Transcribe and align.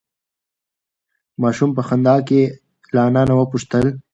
ماشوم 1.41 1.69
په 1.77 1.81
خندا 1.87 2.15
کې 2.27 2.41
له 2.93 3.01
انا 3.07 3.21
نه 3.29 3.33
وپوښتل. 3.39 3.85